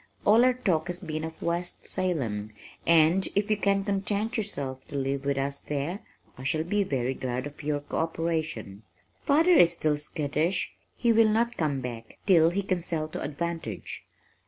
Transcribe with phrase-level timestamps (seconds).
[0.25, 2.53] "All our talk has been of West Salem,
[2.87, 5.99] and if you can content yourself to live with us there,
[6.39, 8.81] I shall be very glad of your co operation.
[9.21, 10.73] Father is still skittish.
[10.97, 14.03] He will not come back till he can sell to advantage.